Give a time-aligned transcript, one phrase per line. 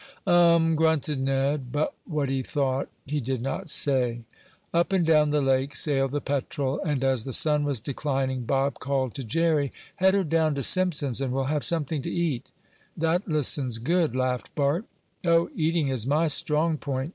[0.25, 4.21] "Um!" grunted Ned, but what he thought he did not say.
[4.73, 8.79] Up and down the lake sailed the Petrel, and as the sun was declining, Bob
[8.79, 12.47] called to Jerry: "Head her down to Simpson's and we'll have something to eat."
[12.97, 14.85] "That listens good," laughed Bart.
[15.23, 17.09] "Oh, eating is my strong point!"